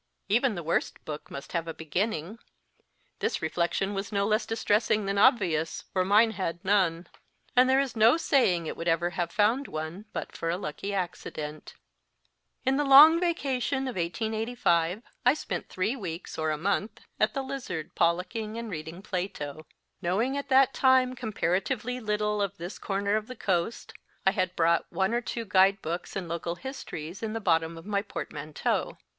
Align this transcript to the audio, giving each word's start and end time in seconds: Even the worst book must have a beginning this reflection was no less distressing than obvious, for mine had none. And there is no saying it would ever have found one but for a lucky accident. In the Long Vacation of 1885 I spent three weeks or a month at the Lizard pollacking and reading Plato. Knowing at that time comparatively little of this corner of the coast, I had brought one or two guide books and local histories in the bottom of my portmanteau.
Even 0.29 0.55
the 0.55 0.63
worst 0.63 1.05
book 1.05 1.29
must 1.29 1.51
have 1.51 1.67
a 1.67 1.75
beginning 1.75 2.39
this 3.19 3.39
reflection 3.39 3.93
was 3.93 4.11
no 4.11 4.25
less 4.25 4.47
distressing 4.47 5.05
than 5.05 5.19
obvious, 5.19 5.83
for 5.93 6.03
mine 6.03 6.31
had 6.31 6.65
none. 6.65 7.05
And 7.55 7.69
there 7.69 7.79
is 7.79 7.95
no 7.95 8.17
saying 8.17 8.65
it 8.65 8.75
would 8.75 8.87
ever 8.87 9.11
have 9.11 9.31
found 9.31 9.67
one 9.67 10.05
but 10.11 10.35
for 10.35 10.49
a 10.49 10.57
lucky 10.57 10.91
accident. 10.91 11.75
In 12.65 12.77
the 12.77 12.83
Long 12.83 13.19
Vacation 13.19 13.87
of 13.87 13.95
1885 13.95 15.03
I 15.23 15.33
spent 15.35 15.69
three 15.69 15.95
weeks 15.95 16.35
or 16.35 16.49
a 16.49 16.57
month 16.57 17.01
at 17.19 17.35
the 17.35 17.43
Lizard 17.43 17.93
pollacking 17.93 18.57
and 18.57 18.71
reading 18.71 19.03
Plato. 19.03 19.67
Knowing 20.01 20.35
at 20.35 20.49
that 20.49 20.73
time 20.73 21.13
comparatively 21.15 21.99
little 21.99 22.41
of 22.41 22.57
this 22.57 22.79
corner 22.79 23.15
of 23.17 23.27
the 23.27 23.35
coast, 23.35 23.93
I 24.25 24.31
had 24.31 24.55
brought 24.55 24.91
one 24.91 25.13
or 25.13 25.21
two 25.21 25.45
guide 25.45 25.79
books 25.83 26.15
and 26.15 26.27
local 26.27 26.55
histories 26.55 27.21
in 27.21 27.33
the 27.33 27.39
bottom 27.39 27.77
of 27.77 27.85
my 27.85 28.01
portmanteau. 28.01 28.97